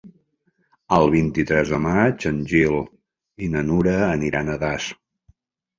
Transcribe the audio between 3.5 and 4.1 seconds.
na Nura